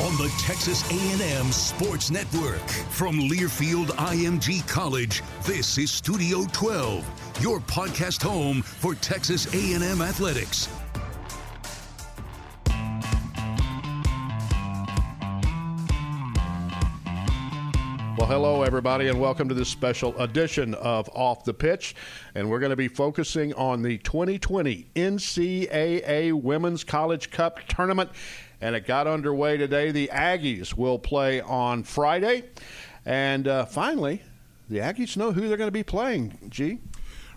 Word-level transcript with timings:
on 0.00 0.16
the 0.16 0.32
Texas 0.38 0.88
A&M 0.92 1.50
Sports 1.50 2.08
Network. 2.12 2.60
From 2.90 3.18
Learfield 3.18 3.86
IMG 3.96 4.66
College, 4.68 5.24
this 5.42 5.76
is 5.76 5.90
Studio 5.90 6.44
12, 6.52 7.40
your 7.40 7.58
podcast 7.58 8.22
home 8.22 8.62
for 8.62 8.94
Texas 8.94 9.52
A&M 9.52 10.00
athletics. 10.00 10.68
Well, 18.16 18.26
hello, 18.28 18.62
everybody, 18.62 19.08
and 19.08 19.20
welcome 19.20 19.48
to 19.48 19.54
this 19.54 19.68
special 19.68 20.16
edition 20.20 20.74
of 20.74 21.08
Off 21.12 21.44
the 21.44 21.54
Pitch. 21.54 21.96
And 22.36 22.48
we're 22.48 22.60
going 22.60 22.70
to 22.70 22.76
be 22.76 22.88
focusing 22.88 23.52
on 23.54 23.82
the 23.82 23.98
2020 23.98 24.86
NCAA 24.94 26.32
Women's 26.32 26.84
College 26.84 27.30
Cup 27.30 27.60
Tournament 27.68 28.10
and 28.60 28.74
it 28.74 28.86
got 28.86 29.06
underway 29.06 29.56
today. 29.56 29.90
The 29.90 30.08
Aggies 30.12 30.74
will 30.76 30.98
play 30.98 31.40
on 31.40 31.82
Friday. 31.82 32.44
And 33.04 33.48
uh, 33.48 33.64
finally, 33.64 34.22
the 34.68 34.78
Aggies 34.78 35.16
know 35.16 35.32
who 35.32 35.48
they're 35.48 35.56
going 35.56 35.68
to 35.68 35.72
be 35.72 35.82
playing, 35.82 36.38
G. 36.48 36.78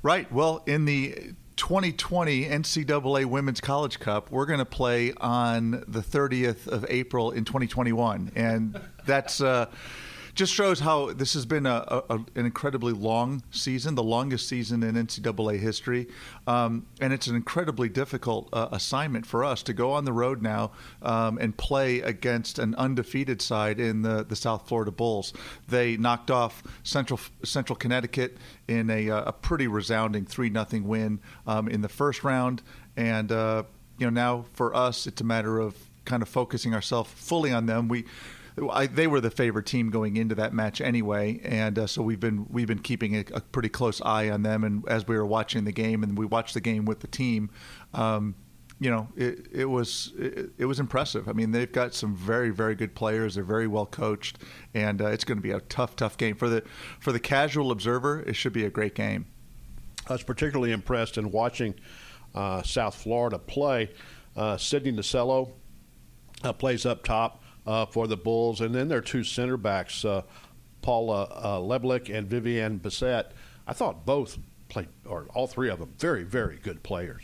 Right. 0.03 0.31
Well, 0.31 0.63
in 0.65 0.85
the 0.85 1.33
2020 1.55 2.45
NCAA 2.45 3.25
Women's 3.25 3.61
College 3.61 3.99
Cup, 3.99 4.31
we're 4.31 4.47
going 4.47 4.59
to 4.59 4.65
play 4.65 5.13
on 5.13 5.83
the 5.87 6.01
30th 6.01 6.67
of 6.67 6.85
April 6.89 7.31
in 7.31 7.45
2021. 7.45 8.31
And 8.35 8.79
that's. 9.05 9.41
Uh, 9.41 9.67
just 10.33 10.53
shows 10.53 10.79
how 10.79 11.13
this 11.13 11.33
has 11.33 11.45
been 11.45 11.65
a, 11.65 12.03
a, 12.09 12.15
an 12.35 12.45
incredibly 12.45 12.93
long 12.93 13.43
season, 13.51 13.95
the 13.95 14.03
longest 14.03 14.47
season 14.47 14.83
in 14.83 14.95
NCAA 14.95 15.59
history, 15.59 16.07
um, 16.47 16.85
and 16.99 17.13
it's 17.13 17.27
an 17.27 17.35
incredibly 17.35 17.89
difficult 17.89 18.49
uh, 18.53 18.69
assignment 18.71 19.25
for 19.25 19.43
us 19.43 19.63
to 19.63 19.73
go 19.73 19.91
on 19.91 20.05
the 20.05 20.13
road 20.13 20.41
now 20.41 20.71
um, 21.01 21.37
and 21.37 21.57
play 21.57 22.01
against 22.01 22.59
an 22.59 22.75
undefeated 22.75 23.41
side 23.41 23.79
in 23.79 24.01
the, 24.01 24.23
the 24.23 24.35
South 24.35 24.67
Florida 24.67 24.91
Bulls. 24.91 25.33
They 25.67 25.97
knocked 25.97 26.31
off 26.31 26.63
Central 26.83 27.19
Central 27.43 27.75
Connecticut 27.75 28.37
in 28.67 28.89
a, 28.89 29.09
uh, 29.09 29.23
a 29.25 29.33
pretty 29.33 29.67
resounding 29.67 30.25
three 30.25 30.49
nothing 30.49 30.87
win 30.87 31.19
um, 31.45 31.67
in 31.67 31.81
the 31.81 31.89
first 31.89 32.23
round, 32.23 32.61
and 32.95 33.31
uh, 33.31 33.63
you 33.97 34.05
know 34.05 34.11
now 34.11 34.45
for 34.53 34.75
us 34.75 35.07
it's 35.07 35.21
a 35.21 35.25
matter 35.25 35.59
of 35.59 35.75
kind 36.05 36.23
of 36.23 36.29
focusing 36.29 36.73
ourselves 36.73 37.11
fully 37.11 37.51
on 37.51 37.65
them. 37.65 37.87
We 37.87 38.05
I, 38.69 38.87
they 38.87 39.07
were 39.07 39.21
the 39.21 39.31
favorite 39.31 39.65
team 39.65 39.89
going 39.89 40.17
into 40.17 40.35
that 40.35 40.53
match 40.53 40.81
anyway, 40.81 41.39
and 41.43 41.79
uh, 41.79 41.87
so 41.87 42.01
we've 42.01 42.19
been 42.19 42.45
we've 42.49 42.67
been 42.67 42.79
keeping 42.79 43.15
a, 43.15 43.23
a, 43.33 43.41
pretty 43.41 43.69
close 43.69 44.01
eye 44.01 44.29
on 44.29 44.43
them. 44.43 44.63
And 44.63 44.87
as 44.87 45.07
we 45.07 45.15
were 45.15 45.25
watching 45.25 45.63
the 45.63 45.71
game, 45.71 46.03
and 46.03 46.17
we 46.17 46.25
watched 46.25 46.53
the 46.53 46.61
game 46.61 46.85
with 46.85 46.99
the 46.99 47.07
team, 47.07 47.49
um, 47.93 48.35
you 48.79 48.89
know, 48.89 49.07
it, 49.15 49.47
it 49.51 49.65
was 49.65 50.11
it, 50.17 50.51
it, 50.57 50.65
was 50.65 50.79
impressive. 50.79 51.29
I 51.29 51.33
mean, 51.33 51.51
they've 51.51 51.71
got 51.71 51.93
some 51.93 52.15
very 52.15 52.49
very 52.49 52.75
good 52.75 52.93
players. 52.93 53.35
They're 53.35 53.43
very 53.43 53.67
well 53.67 53.85
coached, 53.85 54.39
and 54.73 55.01
uh, 55.01 55.07
it's 55.07 55.23
going 55.23 55.37
to 55.37 55.41
be 55.43 55.51
a 55.51 55.61
tough 55.61 55.95
tough 55.95 56.17
game 56.17 56.35
for 56.35 56.49
the 56.49 56.63
for 56.99 57.11
the 57.13 57.19
casual 57.19 57.71
observer. 57.71 58.21
It 58.21 58.35
should 58.35 58.53
be 58.53 58.65
a 58.65 58.69
great 58.69 58.95
game. 58.95 59.27
I 60.07 60.13
was 60.13 60.23
particularly 60.23 60.73
impressed 60.73 61.17
in 61.17 61.31
watching 61.31 61.75
uh, 62.35 62.63
South 62.63 62.95
Florida 62.95 63.39
play. 63.39 63.91
Uh, 64.35 64.57
Sydney 64.57 64.91
Nasello 64.91 65.51
uh, 66.43 66.53
plays 66.53 66.85
up 66.85 67.03
top 67.03 67.40
uh, 67.65 67.85
for 67.85 68.07
the 68.07 68.17
Bulls. 68.17 68.61
And 68.61 68.73
then 68.73 68.87
their 68.87 69.01
two 69.01 69.23
center 69.23 69.57
backs, 69.57 70.03
uh, 70.05 70.23
Paula 70.81 71.23
uh, 71.23 71.57
Leblick 71.59 72.13
and 72.13 72.29
Vivianne 72.29 72.79
Bessette, 72.79 73.31
I 73.67 73.73
thought 73.73 74.05
both 74.05 74.37
played, 74.69 74.87
or 75.05 75.27
all 75.33 75.47
three 75.47 75.69
of 75.69 75.79
them, 75.79 75.93
very, 75.97 76.23
very 76.23 76.57
good 76.57 76.81
players. 76.83 77.23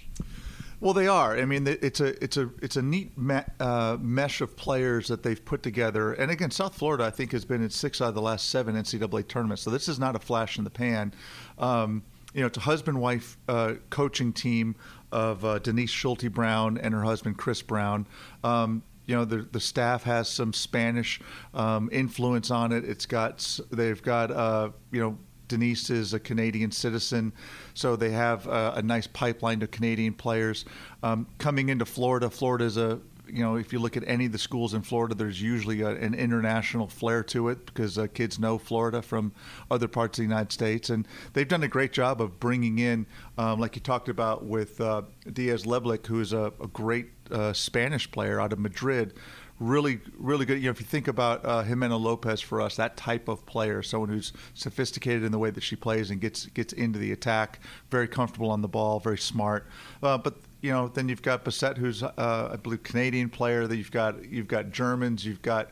Well, 0.79 0.93
they 0.93 1.07
are. 1.07 1.35
I 1.35 1.45
mean, 1.45 1.65
it's 1.65 2.01
a 2.01 2.23
it's 2.23 2.37
a 2.37 2.51
it's 2.61 2.75
a 2.75 2.83
neat 2.83 3.17
me- 3.17 3.41
uh, 3.59 3.97
mesh 3.99 4.41
of 4.41 4.55
players 4.55 5.07
that 5.07 5.23
they've 5.23 5.43
put 5.43 5.63
together. 5.63 6.13
And 6.13 6.29
again, 6.29 6.51
South 6.51 6.75
Florida, 6.75 7.03
I 7.03 7.09
think, 7.09 7.31
has 7.31 7.45
been 7.45 7.63
in 7.63 7.71
six 7.71 7.99
out 7.99 8.09
of 8.09 8.15
the 8.15 8.21
last 8.21 8.51
seven 8.51 8.75
NCAA 8.75 9.27
tournaments. 9.27 9.63
So 9.63 9.71
this 9.71 9.87
is 9.87 9.97
not 9.97 10.15
a 10.15 10.19
flash 10.19 10.59
in 10.59 10.63
the 10.63 10.69
pan. 10.69 11.13
Um, 11.57 12.03
you 12.35 12.41
know, 12.41 12.47
it's 12.47 12.57
a 12.57 12.61
husband-wife 12.61 13.37
uh, 13.47 13.73
coaching 13.89 14.31
team 14.31 14.75
of 15.11 15.43
uh, 15.43 15.57
Denise 15.59 15.91
Schilte 15.91 16.31
Brown 16.31 16.77
and 16.77 16.93
her 16.93 17.03
husband 17.03 17.37
Chris 17.37 17.63
Brown. 17.63 18.05
Um, 18.43 18.83
you 19.07 19.15
know 19.15 19.25
the 19.25 19.47
the 19.51 19.59
staff 19.59 20.03
has 20.03 20.29
some 20.29 20.53
Spanish 20.53 21.19
um, 21.53 21.89
influence 21.91 22.51
on 22.51 22.71
it. 22.71 22.85
It's 22.85 23.05
got 23.05 23.59
they've 23.71 24.01
got 24.03 24.29
uh, 24.29 24.69
you 24.91 24.99
know 24.99 25.17
Denise 25.47 25.89
is 25.89 26.13
a 26.13 26.19
Canadian 26.19 26.71
citizen, 26.71 27.33
so 27.73 27.95
they 27.95 28.11
have 28.11 28.45
a, 28.47 28.73
a 28.75 28.81
nice 28.81 29.07
pipeline 29.07 29.61
to 29.61 29.67
Canadian 29.67 30.13
players 30.13 30.65
um, 31.03 31.25
coming 31.37 31.69
into 31.69 31.85
Florida. 31.85 32.29
Florida 32.29 32.65
is 32.65 32.77
a 32.77 32.99
you 33.31 33.43
know, 33.43 33.55
if 33.55 33.73
you 33.73 33.79
look 33.79 33.97
at 33.97 34.03
any 34.07 34.25
of 34.25 34.31
the 34.31 34.37
schools 34.37 34.73
in 34.73 34.81
Florida, 34.81 35.15
there's 35.15 35.41
usually 35.41 35.81
a, 35.81 35.89
an 35.89 36.13
international 36.13 36.87
flair 36.87 37.23
to 37.23 37.49
it 37.49 37.65
because 37.65 37.97
uh, 37.97 38.07
kids 38.07 38.39
know 38.39 38.57
Florida 38.57 39.01
from 39.01 39.31
other 39.69 39.87
parts 39.87 40.17
of 40.17 40.23
the 40.23 40.27
United 40.29 40.51
States, 40.51 40.89
and 40.89 41.07
they've 41.33 41.47
done 41.47 41.63
a 41.63 41.67
great 41.67 41.93
job 41.93 42.21
of 42.21 42.39
bringing 42.39 42.79
in, 42.79 43.05
um, 43.37 43.59
like 43.59 43.75
you 43.75 43.81
talked 43.81 44.09
about 44.09 44.45
with 44.45 44.79
uh, 44.81 45.01
Diaz 45.31 45.63
Leblick, 45.65 46.05
who 46.07 46.19
is 46.19 46.33
a, 46.33 46.51
a 46.61 46.67
great 46.67 47.07
uh, 47.31 47.53
Spanish 47.53 48.09
player 48.09 48.39
out 48.39 48.53
of 48.53 48.59
Madrid. 48.59 49.13
Really, 49.59 49.99
really 50.19 50.45
good. 50.45 50.59
You 50.59 50.65
know, 50.65 50.69
if 50.69 50.79
you 50.79 50.85
think 50.85 51.07
about 51.07 51.43
uh, 51.43 51.63
Jimena 51.63 51.99
Lopez 51.99 52.41
for 52.41 52.61
us, 52.61 52.75
that 52.75 52.95
type 52.95 53.27
of 53.27 53.43
player, 53.47 53.81
someone 53.81 54.09
who's 54.09 54.31
sophisticated 54.53 55.23
in 55.23 55.31
the 55.31 55.39
way 55.39 55.49
that 55.49 55.63
she 55.63 55.75
plays 55.75 56.11
and 56.11 56.21
gets 56.21 56.45
gets 56.45 56.73
into 56.73 56.99
the 56.99 57.11
attack, 57.11 57.59
very 57.89 58.07
comfortable 58.07 58.51
on 58.51 58.61
the 58.61 58.67
ball, 58.67 58.99
very 58.99 59.17
smart. 59.17 59.67
Uh, 60.03 60.15
but 60.15 60.35
you 60.61 60.71
know, 60.71 60.87
then 60.87 61.09
you've 61.09 61.21
got 61.21 61.45
Bessette, 61.45 61.77
who's 61.77 62.03
uh, 62.03 62.49
I 62.53 62.55
believe 62.55 62.83
Canadian 62.83 63.29
player. 63.29 63.67
That 63.67 63.77
you've 63.77 63.91
got 63.91 64.25
you've 64.25 64.47
got 64.47 64.71
Germans, 64.71 65.25
you've 65.25 65.41
got 65.41 65.69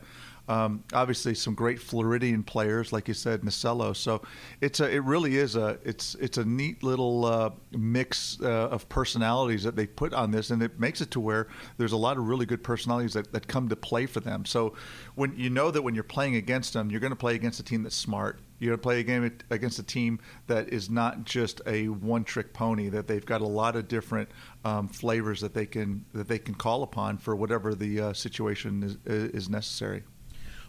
Um, 0.48 0.84
obviously, 0.92 1.34
some 1.34 1.56
great 1.56 1.80
Floridian 1.80 2.44
players, 2.44 2.92
like 2.92 3.08
you 3.08 3.14
said, 3.14 3.42
Nasello. 3.42 3.96
So 3.96 4.22
it's 4.60 4.78
a, 4.78 4.88
it 4.88 5.02
really 5.02 5.36
is 5.36 5.56
a 5.56 5.78
it's 5.84 6.14
it's 6.20 6.38
a 6.38 6.44
neat 6.44 6.84
little 6.84 7.24
uh, 7.24 7.50
mix 7.72 8.38
uh, 8.40 8.68
of 8.70 8.88
personalities 8.88 9.64
that 9.64 9.74
they 9.74 9.86
put 9.88 10.12
on 10.14 10.30
this, 10.30 10.50
and 10.50 10.62
it 10.62 10.78
makes 10.78 11.00
it 11.00 11.10
to 11.10 11.20
where 11.20 11.48
there's 11.78 11.92
a 11.92 11.96
lot 11.96 12.16
of 12.16 12.28
really 12.28 12.46
good 12.46 12.62
personalities 12.62 13.14
that, 13.14 13.32
that 13.32 13.48
come 13.48 13.68
to 13.68 13.76
play 13.76 14.06
for 14.06 14.20
them. 14.20 14.44
So 14.44 14.74
when 15.16 15.34
you 15.36 15.50
know 15.50 15.72
that 15.72 15.82
when 15.82 15.96
you're 15.96 16.04
playing 16.04 16.36
against 16.36 16.72
them, 16.74 16.90
you're 16.90 17.00
going 17.00 17.10
to 17.10 17.16
play 17.16 17.34
against 17.34 17.58
a 17.58 17.64
team 17.64 17.82
that's 17.82 17.96
smart. 17.96 18.38
You're 18.58 18.70
going 18.70 18.78
to 18.78 18.82
play 18.82 19.00
a 19.00 19.02
game 19.02 19.38
against 19.50 19.78
a 19.80 19.82
team 19.82 20.18
that 20.46 20.68
is 20.72 20.88
not 20.88 21.24
just 21.24 21.60
a 21.66 21.88
one-trick 21.88 22.54
pony. 22.54 22.88
That 22.88 23.06
they've 23.06 23.26
got 23.26 23.40
a 23.42 23.46
lot 23.46 23.76
of 23.76 23.88
different 23.88 24.30
um, 24.66 24.88
flavors 24.88 25.40
that 25.40 25.54
they 25.54 25.66
can 25.66 26.04
that 26.12 26.26
they 26.26 26.38
can 26.38 26.54
call 26.54 26.82
upon 26.82 27.18
for 27.18 27.36
whatever 27.36 27.74
the 27.74 28.00
uh, 28.00 28.12
situation 28.12 28.82
is, 28.82 28.96
is 29.06 29.48
necessary. 29.48 30.02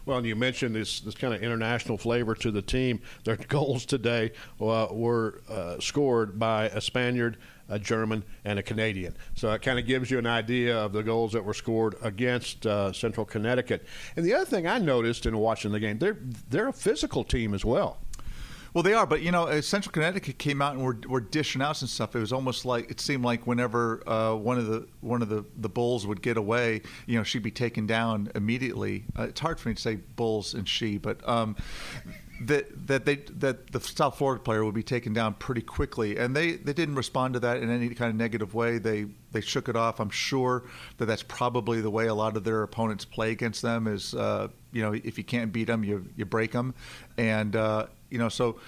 Well, 0.06 0.18
and 0.18 0.26
you 0.26 0.36
mentioned 0.36 0.74
this 0.74 1.00
this 1.00 1.16
kind 1.16 1.34
of 1.34 1.42
international 1.42 1.98
flavor 1.98 2.34
to 2.36 2.50
the 2.52 2.62
team. 2.62 3.00
Their 3.24 3.36
goals 3.48 3.84
today 3.84 4.32
uh, 4.60 4.86
were 4.92 5.42
uh, 5.48 5.80
scored 5.80 6.38
by 6.38 6.66
a 6.66 6.80
Spaniard, 6.80 7.38
a 7.68 7.78
German, 7.78 8.22
and 8.44 8.60
a 8.60 8.62
Canadian. 8.62 9.16
So 9.34 9.50
it 9.52 9.62
kind 9.62 9.80
of 9.80 9.86
gives 9.86 10.12
you 10.12 10.18
an 10.18 10.26
idea 10.26 10.78
of 10.78 10.92
the 10.92 11.02
goals 11.02 11.32
that 11.32 11.44
were 11.44 11.54
scored 11.54 11.96
against 12.00 12.66
uh, 12.66 12.92
Central 12.92 13.26
Connecticut. 13.26 13.84
And 14.14 14.24
the 14.24 14.32
other 14.34 14.46
thing 14.46 14.68
I 14.68 14.78
noticed 14.78 15.26
in 15.26 15.36
watching 15.36 15.72
the 15.72 15.80
game, 15.80 15.98
they're 15.98 16.18
they're 16.50 16.68
a 16.68 16.72
physical 16.72 17.24
team 17.24 17.52
as 17.52 17.64
well. 17.64 17.98
Well, 18.74 18.82
they 18.82 18.92
are, 18.92 19.06
but 19.06 19.22
you 19.22 19.30
know, 19.30 19.44
uh, 19.44 19.62
Central 19.62 19.92
Connecticut 19.92 20.38
came 20.38 20.60
out 20.60 20.74
and 20.74 20.84
were, 20.84 20.98
were 21.08 21.20
dishing 21.20 21.62
out 21.62 21.76
some 21.76 21.88
stuff. 21.88 22.14
It 22.14 22.20
was 22.20 22.32
almost 22.32 22.64
like 22.64 22.90
it 22.90 23.00
seemed 23.00 23.24
like 23.24 23.46
whenever 23.46 24.06
uh, 24.08 24.34
one 24.34 24.58
of 24.58 24.66
the 24.66 24.86
one 25.00 25.22
of 25.22 25.28
the, 25.28 25.44
the 25.56 25.68
bulls 25.68 26.06
would 26.06 26.22
get 26.22 26.36
away, 26.36 26.82
you 27.06 27.16
know, 27.16 27.24
she'd 27.24 27.42
be 27.42 27.50
taken 27.50 27.86
down 27.86 28.30
immediately. 28.34 29.04
Uh, 29.18 29.24
it's 29.24 29.40
hard 29.40 29.58
for 29.58 29.68
me 29.68 29.74
to 29.74 29.80
say 29.80 29.96
bulls 29.96 30.54
and 30.54 30.68
she, 30.68 30.98
but 30.98 31.26
um, 31.28 31.56
that 32.40 32.86
that 32.86 33.04
they 33.04 33.16
that 33.38 33.72
the 33.72 33.80
South 33.80 34.16
Florida 34.16 34.42
player 34.42 34.64
would 34.64 34.74
be 34.74 34.82
taken 34.82 35.12
down 35.12 35.34
pretty 35.34 35.62
quickly, 35.62 36.16
and 36.16 36.36
they, 36.36 36.52
they 36.52 36.72
didn't 36.72 36.94
respond 36.94 37.34
to 37.34 37.40
that 37.40 37.58
in 37.58 37.70
any 37.70 37.88
kind 37.90 38.10
of 38.10 38.16
negative 38.16 38.54
way. 38.54 38.78
They 38.78 39.06
they 39.32 39.40
shook 39.40 39.68
it 39.68 39.76
off. 39.76 40.00
I'm 40.00 40.10
sure 40.10 40.64
that 40.98 41.06
that's 41.06 41.22
probably 41.22 41.80
the 41.80 41.90
way 41.90 42.06
a 42.06 42.14
lot 42.14 42.36
of 42.36 42.44
their 42.44 42.62
opponents 42.62 43.04
play 43.04 43.32
against 43.32 43.62
them. 43.62 43.86
Is 43.86 44.14
uh, 44.14 44.48
you 44.72 44.82
know 44.82 44.92
if 44.92 45.18
you 45.18 45.24
can't 45.24 45.52
beat 45.52 45.66
them, 45.66 45.82
you 45.82 46.06
you 46.16 46.24
break 46.24 46.52
them, 46.52 46.74
and 47.16 47.56
uh, 47.56 47.86
you 48.10 48.18
know, 48.18 48.28
so 48.28 48.58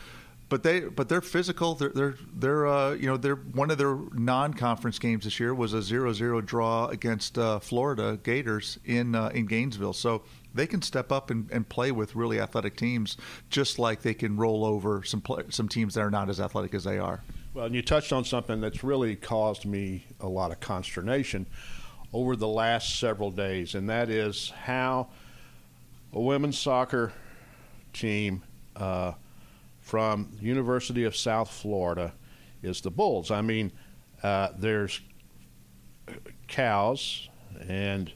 but 0.50 0.64
they 0.64 0.80
but 0.80 1.08
they're 1.08 1.22
physical. 1.22 1.74
They're 1.74 1.90
they're 1.90 2.14
they're 2.34 2.66
uh, 2.66 2.92
you 2.94 3.06
know 3.06 3.16
they're 3.16 3.36
one 3.36 3.70
of 3.70 3.78
their 3.78 3.96
non-conference 4.12 4.98
games 4.98 5.24
this 5.24 5.40
year 5.40 5.54
was 5.54 5.72
a 5.72 5.78
0-0 5.78 6.44
draw 6.44 6.88
against 6.88 7.38
uh, 7.38 7.60
Florida 7.60 8.18
Gators 8.22 8.78
in 8.84 9.14
uh, 9.14 9.28
in 9.28 9.46
Gainesville. 9.46 9.92
So 9.92 10.22
they 10.52 10.66
can 10.66 10.82
step 10.82 11.12
up 11.12 11.30
and, 11.30 11.48
and 11.52 11.66
play 11.68 11.92
with 11.92 12.16
really 12.16 12.40
athletic 12.40 12.76
teams, 12.76 13.16
just 13.48 13.78
like 13.78 14.02
they 14.02 14.12
can 14.12 14.36
roll 14.36 14.64
over 14.64 15.04
some 15.04 15.20
play, 15.20 15.44
some 15.50 15.68
teams 15.68 15.94
that 15.94 16.00
are 16.00 16.10
not 16.10 16.28
as 16.28 16.40
athletic 16.40 16.74
as 16.74 16.84
they 16.84 16.98
are. 16.98 17.22
Well, 17.54 17.66
and 17.66 17.74
you 17.74 17.82
touched 17.82 18.12
on 18.12 18.24
something 18.24 18.60
that's 18.60 18.82
really 18.82 19.14
caused 19.14 19.64
me 19.64 20.04
a 20.20 20.28
lot 20.28 20.50
of 20.50 20.58
consternation 20.58 21.46
over 22.12 22.34
the 22.34 22.48
last 22.48 22.98
several 22.98 23.30
days, 23.30 23.76
and 23.76 23.88
that 23.88 24.10
is 24.10 24.50
how 24.64 25.08
a 26.12 26.20
women's 26.20 26.58
soccer 26.58 27.12
team. 27.92 28.42
From 29.90 30.30
University 30.40 31.02
of 31.02 31.16
South 31.16 31.50
Florida 31.50 32.12
is 32.62 32.80
the 32.80 32.92
bulls. 32.92 33.32
I 33.32 33.40
mean, 33.40 33.72
uh, 34.22 34.50
there's 34.56 35.00
cows, 36.46 37.28
and 37.68 38.12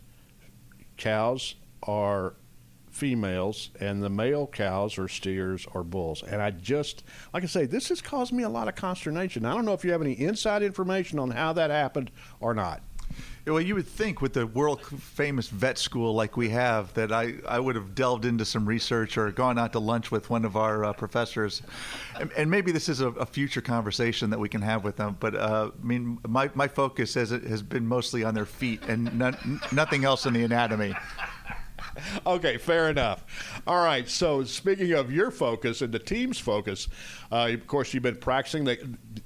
cows 0.96 1.56
are 1.82 2.34
females, 2.92 3.70
and 3.80 4.04
the 4.04 4.08
male 4.08 4.46
cows 4.46 4.98
are 4.98 5.08
steers 5.08 5.66
or 5.74 5.82
bulls. 5.82 6.22
And 6.22 6.40
I 6.40 6.52
just, 6.52 7.02
like 7.32 7.42
I 7.42 7.46
say, 7.46 7.66
this 7.66 7.88
has 7.88 8.00
caused 8.00 8.32
me 8.32 8.44
a 8.44 8.48
lot 8.48 8.68
of 8.68 8.76
consternation. 8.76 9.44
I 9.44 9.52
don't 9.52 9.64
know 9.64 9.74
if 9.74 9.84
you 9.84 9.90
have 9.90 10.00
any 10.00 10.12
inside 10.12 10.62
information 10.62 11.18
on 11.18 11.32
how 11.32 11.54
that 11.54 11.70
happened 11.70 12.12
or 12.38 12.54
not. 12.54 12.84
Well, 13.46 13.60
you 13.60 13.74
would 13.74 13.86
think 13.86 14.22
with 14.22 14.32
the 14.32 14.46
world 14.46 14.80
famous 14.80 15.48
vet 15.48 15.76
school 15.76 16.14
like 16.14 16.34
we 16.34 16.48
have 16.48 16.94
that 16.94 17.12
I, 17.12 17.34
I 17.46 17.60
would 17.60 17.76
have 17.76 17.94
delved 17.94 18.24
into 18.24 18.42
some 18.46 18.64
research 18.64 19.18
or 19.18 19.30
gone 19.32 19.58
out 19.58 19.72
to 19.72 19.80
lunch 19.80 20.10
with 20.10 20.30
one 20.30 20.46
of 20.46 20.56
our 20.56 20.86
uh, 20.86 20.92
professors. 20.94 21.60
And, 22.18 22.32
and, 22.32 22.50
maybe 22.50 22.72
this 22.72 22.88
is 22.88 23.02
a, 23.02 23.08
a, 23.08 23.26
future 23.26 23.60
conversation 23.60 24.30
that 24.30 24.38
we 24.38 24.48
can 24.48 24.62
have 24.62 24.82
with 24.82 24.96
them. 24.96 25.18
But 25.20 25.34
uh, 25.34 25.72
I 25.78 25.86
mean, 25.86 26.18
my, 26.26 26.50
my 26.54 26.68
focus 26.68 27.12
has, 27.14 27.30
has 27.30 27.60
been 27.60 27.86
mostly 27.86 28.24
on 28.24 28.34
their 28.34 28.46
feet 28.46 28.82
and 28.88 29.12
nothing 29.72 30.06
else 30.06 30.24
in 30.24 30.32
the 30.32 30.44
anatomy. 30.44 30.94
okay, 32.26 32.58
fair 32.58 32.90
enough. 32.90 33.24
All 33.66 33.84
right. 33.84 34.08
So 34.08 34.44
speaking 34.44 34.92
of 34.92 35.12
your 35.12 35.30
focus 35.30 35.82
and 35.82 35.92
the 35.92 35.98
team's 35.98 36.38
focus, 36.38 36.88
uh, 37.30 37.50
of 37.52 37.66
course 37.66 37.94
you've 37.94 38.02
been 38.02 38.16
practicing. 38.16 38.64
The 38.64 38.78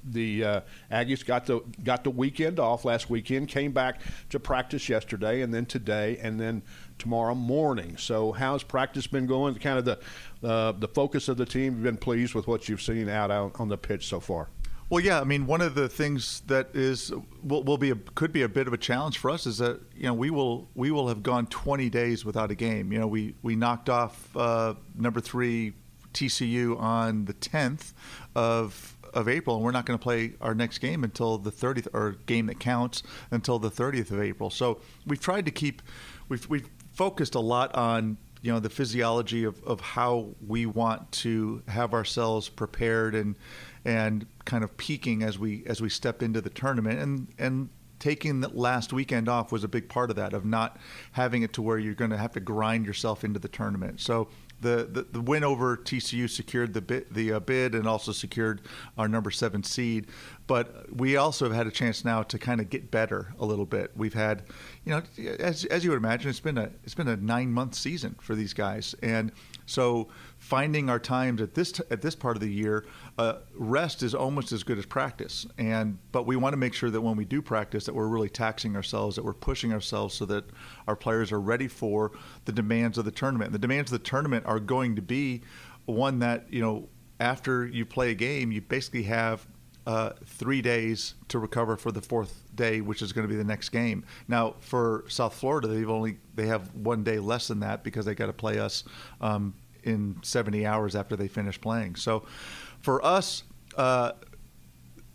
the 0.03 0.43
uh, 0.43 0.61
Aggies 0.91 1.25
got 1.25 1.45
the 1.45 1.61
got 1.83 2.03
the 2.03 2.11
weekend 2.11 2.59
off 2.59 2.85
last 2.85 3.09
weekend. 3.09 3.47
Came 3.47 3.71
back 3.71 4.01
to 4.29 4.39
practice 4.39 4.89
yesterday, 4.89 5.41
and 5.41 5.53
then 5.53 5.65
today, 5.65 6.17
and 6.21 6.39
then 6.39 6.61
tomorrow 6.97 7.35
morning. 7.35 7.97
So 7.97 8.31
how's 8.31 8.63
practice 8.63 9.07
been 9.07 9.25
going? 9.25 9.55
Kind 9.55 9.79
of 9.79 9.85
the 9.85 10.47
uh, 10.47 10.71
the 10.73 10.87
focus 10.87 11.27
of 11.27 11.37
the 11.37 11.45
team. 11.45 11.73
You've 11.75 11.83
been 11.83 11.97
pleased 11.97 12.33
with 12.33 12.47
what 12.47 12.69
you've 12.69 12.81
seen 12.81 13.09
out, 13.09 13.31
out 13.31 13.59
on 13.59 13.69
the 13.69 13.77
pitch 13.77 14.07
so 14.07 14.19
far. 14.19 14.49
Well, 14.89 15.03
yeah. 15.03 15.21
I 15.21 15.23
mean, 15.23 15.45
one 15.45 15.61
of 15.61 15.75
the 15.75 15.87
things 15.87 16.41
that 16.47 16.69
is 16.73 17.13
will, 17.43 17.63
will 17.63 17.77
be 17.77 17.91
a, 17.91 17.95
could 17.95 18.33
be 18.33 18.41
a 18.41 18.49
bit 18.49 18.65
of 18.65 18.73
a 18.73 18.77
challenge 18.77 19.19
for 19.19 19.29
us 19.29 19.45
is 19.45 19.59
that 19.59 19.79
you 19.95 20.03
know 20.03 20.15
we 20.15 20.31
will 20.31 20.67
we 20.73 20.89
will 20.89 21.07
have 21.09 21.21
gone 21.21 21.45
20 21.47 21.89
days 21.89 22.25
without 22.25 22.49
a 22.49 22.55
game. 22.55 22.91
You 22.91 22.99
know, 22.99 23.07
we 23.07 23.35
we 23.43 23.55
knocked 23.55 23.89
off 23.89 24.35
uh, 24.35 24.73
number 24.95 25.19
three 25.21 25.73
TCU 26.13 26.79
on 26.79 27.25
the 27.25 27.35
10th 27.35 27.93
of 28.35 28.97
of 29.13 29.27
April, 29.27 29.57
and 29.57 29.65
we're 29.65 29.71
not 29.71 29.85
going 29.85 29.97
to 29.97 30.01
play 30.01 30.33
our 30.41 30.55
next 30.55 30.79
game 30.79 31.03
until 31.03 31.37
the 31.37 31.51
30th, 31.51 31.87
or 31.93 32.11
game 32.25 32.47
that 32.47 32.59
counts 32.59 33.03
until 33.29 33.59
the 33.59 33.71
30th 33.71 34.11
of 34.11 34.21
April. 34.21 34.49
So 34.49 34.81
we've 35.05 35.19
tried 35.19 35.45
to 35.45 35.51
keep 35.51 35.83
we've 36.29 36.49
we've 36.49 36.67
focused 36.93 37.35
a 37.35 37.39
lot 37.39 37.75
on 37.75 38.17
you 38.41 38.51
know 38.51 38.59
the 38.59 38.69
physiology 38.69 39.43
of, 39.43 39.63
of 39.63 39.81
how 39.81 40.29
we 40.47 40.65
want 40.65 41.11
to 41.11 41.61
have 41.67 41.93
ourselves 41.93 42.49
prepared 42.49 43.13
and 43.13 43.35
and 43.85 44.25
kind 44.45 44.63
of 44.63 44.75
peaking 44.77 45.23
as 45.23 45.37
we 45.39 45.63
as 45.65 45.81
we 45.81 45.89
step 45.89 46.21
into 46.21 46.41
the 46.41 46.49
tournament 46.49 46.99
and 46.99 47.27
and 47.37 47.69
taking 47.99 48.39
the 48.39 48.47
last 48.49 48.93
weekend 48.93 49.27
off 49.27 49.51
was 49.51 49.63
a 49.63 49.67
big 49.67 49.89
part 49.89 50.09
of 50.09 50.15
that 50.15 50.33
of 50.33 50.45
not 50.45 50.77
having 51.11 51.41
it 51.41 51.51
to 51.51 51.61
where 51.61 51.77
you're 51.77 51.93
going 51.93 52.11
to 52.11 52.17
have 52.17 52.31
to 52.31 52.39
grind 52.39 52.85
yourself 52.85 53.23
into 53.23 53.39
the 53.39 53.49
tournament 53.49 53.99
so 53.99 54.27
the, 54.61 54.89
the, 54.91 55.03
the 55.11 55.21
win 55.21 55.43
over 55.43 55.77
TCU 55.77 56.29
secured 56.29 56.73
the 56.73 56.81
bid, 56.81 57.05
the 57.11 57.33
uh, 57.33 57.39
bid 57.39 57.75
and 57.75 57.87
also 57.87 58.11
secured 58.11 58.61
our 58.97 59.07
number 59.07 59.31
seven 59.31 59.63
seed. 59.63 60.07
But 60.47 60.93
we 60.93 61.15
also 61.15 61.45
have 61.45 61.55
had 61.55 61.67
a 61.67 61.71
chance 61.71 62.03
now 62.03 62.23
to 62.23 62.37
kind 62.37 62.59
of 62.59 62.69
get 62.69 62.91
better 62.91 63.33
a 63.39 63.45
little 63.45 63.65
bit. 63.65 63.91
We've 63.95 64.13
had, 64.13 64.43
you 64.83 64.91
know, 64.91 65.01
as, 65.39 65.65
as 65.65 65.83
you 65.83 65.91
would 65.91 65.97
imagine, 65.97 66.29
it's 66.29 66.39
been 66.39 66.57
a 66.57 66.69
it's 66.83 66.95
been 66.95 67.07
a 67.07 67.17
nine 67.17 67.51
month 67.51 67.75
season 67.75 68.15
for 68.19 68.35
these 68.35 68.53
guys, 68.53 68.95
and 69.01 69.31
so 69.65 70.07
finding 70.39 70.89
our 70.89 70.99
times 70.99 71.41
at 71.41 71.53
this 71.53 71.73
t- 71.73 71.83
at 71.91 72.01
this 72.01 72.15
part 72.15 72.35
of 72.35 72.41
the 72.41 72.51
year, 72.51 72.85
uh, 73.17 73.35
rest 73.53 74.01
is 74.01 74.15
almost 74.15 74.51
as 74.51 74.63
good 74.63 74.79
as 74.79 74.85
practice. 74.85 75.45
And 75.57 75.99
but 76.11 76.25
we 76.25 76.35
want 76.35 76.53
to 76.53 76.57
make 76.57 76.73
sure 76.73 76.89
that 76.89 77.01
when 77.01 77.15
we 77.15 77.25
do 77.25 77.41
practice, 77.41 77.85
that 77.85 77.93
we're 77.93 78.07
really 78.07 78.29
taxing 78.29 78.75
ourselves, 78.75 79.15
that 79.17 79.25
we're 79.25 79.33
pushing 79.33 79.73
ourselves, 79.73 80.15
so 80.15 80.25
that 80.25 80.45
our 80.87 80.95
players 80.95 81.31
are 81.31 81.41
ready 81.41 81.67
for 81.67 82.11
the 82.45 82.51
demands 82.51 82.97
of 82.97 83.05
the 83.05 83.11
tournament. 83.11 83.51
The 83.51 83.59
demands 83.59 83.91
of 83.91 84.01
the 84.01 84.09
tournament 84.09 84.45
are 84.45 84.59
going 84.59 84.95
to 84.95 85.01
be 85.01 85.41
one 85.85 86.19
that 86.19 86.51
you 86.51 86.61
know 86.61 86.87
after 87.19 87.67
you 87.67 87.85
play 87.85 88.11
a 88.11 88.15
game, 88.15 88.51
you 88.51 88.61
basically 88.61 89.03
have 89.03 89.45
uh, 89.85 90.11
three 90.25 90.61
days 90.61 91.15
to 91.29 91.39
recover 91.39 91.75
for 91.75 91.91
the 91.91 92.01
fourth 92.01 92.43
day, 92.55 92.79
which 92.79 93.01
is 93.01 93.11
going 93.11 93.27
to 93.27 93.31
be 93.31 93.35
the 93.35 93.43
next 93.43 93.69
game. 93.69 94.05
Now, 94.27 94.55
for 94.59 95.03
South 95.07 95.33
Florida, 95.33 95.67
they've 95.67 95.89
only 95.89 96.19
they 96.35 96.47
have 96.47 96.73
one 96.75 97.03
day 97.03 97.19
less 97.19 97.47
than 97.47 97.59
that 97.61 97.83
because 97.83 98.05
they 98.05 98.15
got 98.15 98.27
to 98.27 98.33
play 98.33 98.59
us 98.59 98.83
um, 99.19 99.53
in 99.83 100.17
70 100.23 100.65
hours 100.65 100.95
after 100.95 101.15
they 101.15 101.27
finish 101.27 101.59
playing. 101.59 101.95
So, 101.95 102.25
for 102.81 103.03
us, 103.05 103.43
uh, 103.75 104.13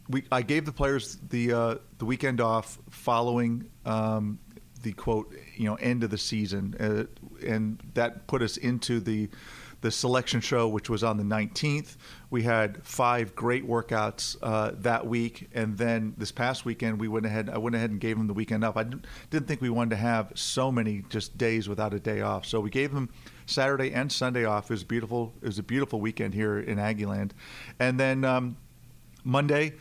we 0.09 0.25
I 0.31 0.43
gave 0.43 0.65
the 0.65 0.73
players 0.73 1.17
the 1.29 1.53
uh, 1.53 1.75
the 1.99 2.05
weekend 2.05 2.41
off 2.41 2.79
following 2.91 3.71
um, 3.87 4.39
the 4.83 4.93
quote 4.93 5.35
you 5.57 5.65
know 5.65 5.75
end 5.77 6.05
of 6.05 6.11
the 6.11 6.19
season, 6.19 6.75
uh, 6.79 7.47
and 7.47 7.81
that 7.95 8.27
put 8.27 8.43
us 8.43 8.57
into 8.57 9.01
the 9.01 9.29
the 9.85 9.91
selection 9.91 10.41
show, 10.41 10.67
which 10.67 10.89
was 10.89 11.05
on 11.05 11.19
the 11.19 11.23
19th. 11.23 11.99
We 12.31 12.43
had 12.43 12.83
five 12.87 13.37
great 13.37 13.69
workouts 13.69 14.35
uh, 14.41 14.71
that 14.77 15.07
week, 15.07 15.51
and 15.53 15.77
then 15.77 16.15
this 16.17 16.33
past 16.33 16.65
weekend 16.65 16.99
we 16.99 17.07
went 17.07 17.27
ahead. 17.27 17.51
I 17.51 17.59
went 17.59 17.77
ahead 17.77 17.91
and 17.91 18.01
gave 18.01 18.17
them 18.17 18.27
the 18.27 18.33
weekend 18.33 18.65
off. 18.65 18.79
I 18.79 18.85
didn't, 18.85 19.47
think 19.47 19.61
we 19.61 19.69
wanted 19.69 19.91
to 19.91 19.97
have 19.97 20.33
so 20.35 20.73
many 20.73 21.05
just 21.11 21.37
days 21.37 21.69
without 21.69 21.93
a 21.93 22.01
day 22.01 22.23
off, 22.23 22.47
so 22.47 22.61
we 22.61 22.71
gave 22.71 22.95
them 22.95 23.11
Saturday 23.45 23.93
and 23.93 24.11
Sunday 24.11 24.47
off. 24.47 24.71
It 24.71 24.73
was 24.73 24.85
beautiful. 24.85 25.35
It 25.43 25.47
was 25.49 25.59
a 25.59 25.63
beautiful 25.63 26.01
weekend 26.01 26.33
here 26.33 26.59
in 26.59 26.79
Aggieland, 26.79 27.33
and 27.79 28.01
then 28.01 28.25
um, 28.25 28.57
Monday 29.23 29.75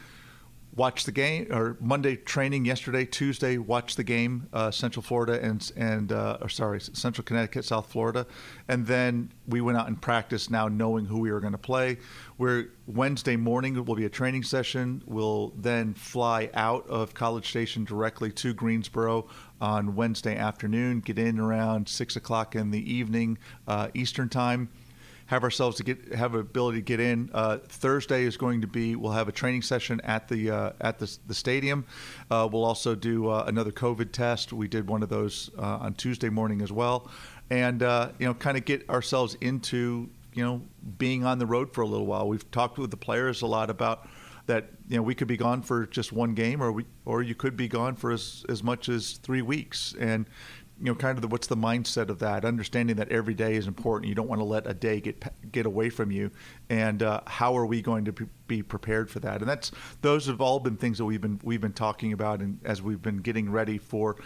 watch 0.76 1.04
the 1.04 1.12
game 1.12 1.48
or 1.52 1.78
Monday 1.80 2.16
training 2.16 2.66
yesterday, 2.66 3.06
Tuesday 3.06 3.58
watch 3.58 3.96
the 3.96 4.04
game, 4.04 4.48
uh, 4.54 4.72
Central 4.72 5.04
Florida 5.04 5.40
and 5.42 5.72
and 5.76 6.12
uh, 6.12 6.38
or 6.42 6.50
sorry, 6.50 6.80
Central 6.82 7.24
Connecticut, 7.24 7.66
South 7.66 7.92
Florida, 7.92 8.26
and 8.68 8.86
then 8.86 9.32
we 9.48 9.62
went 9.62 9.78
out 9.78 9.88
and 9.88 10.02
practiced 10.02 10.50
now 10.50 10.68
knowing 10.68 11.06
who 11.06 11.20
we 11.20 11.32
were 11.32 11.40
going 11.40 11.54
to 11.54 11.58
play. 11.58 11.98
We're 12.38 12.70
Wednesday 12.88 13.36
morning 13.36 13.84
will 13.86 13.96
be 13.96 14.06
a 14.06 14.10
training 14.10 14.44
session. 14.44 15.04
We'll 15.06 15.54
then 15.58 15.94
fly 15.94 16.50
out 16.54 16.88
of 16.88 17.14
College 17.14 17.50
Station 17.50 17.86
directly 17.86 18.32
to 18.34 18.54
Greensboro 18.54 19.28
on 19.62 19.96
Wednesday 19.96 20.36
afternoon. 20.36 21.00
Get 21.02 21.20
in 21.20 21.40
around 21.40 21.88
six 21.88 22.16
o'clock 22.16 22.56
in 22.56 22.72
the 22.72 22.92
evening 22.92 23.38
uh, 23.68 23.90
Eastern 23.94 24.30
time 24.30 24.70
have 25.34 25.44
ourselves 25.44 25.78
to 25.78 25.84
get 25.84 26.14
have 26.14 26.36
ability 26.36 26.78
to 26.78 26.84
get 26.84 27.00
in. 27.00 27.30
Uh, 27.34 27.58
Thursday 27.68 28.24
is 28.24 28.38
going 28.38 28.62
to 28.62 28.68
be 28.68 28.96
we'll 28.96 29.12
have 29.12 29.28
a 29.28 29.32
training 29.32 29.64
session 29.64 30.00
at 30.02 30.28
the 30.28 30.52
uh, 30.52 30.72
at 30.80 31.00
the, 31.00 31.18
the 31.28 31.34
stadium. 31.34 31.86
Uh, 32.30 32.48
we'll 32.52 32.64
also 32.64 32.94
do 32.94 33.28
uh, 33.28 33.44
another 33.48 33.72
COVID 33.72 34.12
test. 34.12 34.54
We 34.54 34.68
did 34.68 34.88
one 34.88 35.02
of 35.02 35.10
those 35.10 35.50
uh, 35.58 35.80
on 35.80 35.96
Tuesday 35.96 36.30
morning 36.30 36.62
as 36.62 36.72
well, 36.72 37.10
and 37.50 37.82
uh, 37.82 38.10
you 38.20 38.28
know 38.28 38.36
kind 38.36 38.58
of 38.58 38.66
get 38.66 38.88
ourselves 38.90 39.36
into 39.42 40.08
you 40.34 40.44
know 40.44 40.62
being 41.00 41.26
on 41.26 41.40
the 41.40 41.48
road 41.48 41.74
for 41.74 41.82
a 41.82 41.88
little 41.88 42.06
while. 42.06 42.28
We've 42.28 42.50
talked 42.52 42.78
with 42.78 42.92
the 42.92 42.98
players 42.98 43.42
a 43.42 43.48
lot 43.48 43.72
about 43.72 44.08
that 44.46 44.68
you 44.88 44.98
know 44.98 45.02
we 45.02 45.16
could 45.16 45.28
be 45.28 45.38
gone 45.38 45.64
for 45.64 45.88
just 45.88 46.14
one 46.14 46.36
game 46.36 46.62
or 46.62 46.72
we 46.72 46.86
or 47.06 47.24
you 47.24 47.34
could 47.34 47.58
be 47.58 47.68
gone 47.68 47.96
for 47.96 48.12
as 48.12 48.46
as 48.50 48.62
much 48.62 48.90
as 48.90 49.14
3 49.24 49.42
weeks 49.42 49.96
and 50.00 50.28
you 50.84 50.90
know, 50.90 50.96
kind 50.96 51.18
of 51.18 51.22
the, 51.22 51.30
what's 51.30 51.48
the 51.48 51.56
mindset 51.56 52.10
of 52.10 52.20
that? 52.20 52.44
Understanding 52.44 52.98
that 52.98 53.10
every 53.10 53.34
day 53.34 53.56
is 53.56 53.68
important. 53.68 54.10
You 54.10 54.16
don't 54.16 54.28
want 54.28 54.42
to 54.42 54.46
let 54.46 54.68
a 54.68 54.74
day 54.74 55.00
get 55.00 55.24
get 55.50 55.66
away 55.66 55.90
from 55.90 56.12
you. 56.12 56.30
And 56.70 57.02
uh, 57.02 57.22
how 57.26 57.56
are 57.56 57.66
we 57.66 57.82
going 57.82 58.04
to 58.04 58.12
be 58.48 58.62
prepared 58.62 59.10
for 59.10 59.22
that? 59.22 59.40
And 59.40 59.50
that's 59.50 59.72
those 60.02 60.26
have 60.26 60.42
all 60.42 60.60
been 60.60 60.76
things 60.76 60.98
that 60.98 61.06
we've 61.06 61.22
been 61.22 61.40
we've 61.42 61.62
been 61.62 61.72
talking 61.72 62.12
about, 62.12 62.42
and 62.42 62.60
as 62.66 62.82
we've 62.82 63.02
been 63.02 63.20
getting 63.20 63.50
ready 63.50 63.78
for, 63.78 64.18